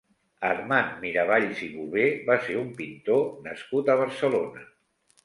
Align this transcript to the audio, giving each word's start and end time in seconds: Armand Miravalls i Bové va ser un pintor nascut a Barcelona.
Armand 0.47 0.93
Miravalls 1.01 1.61
i 1.67 1.69
Bové 1.73 2.05
va 2.29 2.37
ser 2.47 2.55
un 2.63 2.71
pintor 2.79 3.21
nascut 3.49 3.93
a 3.93 3.97
Barcelona. 4.01 4.65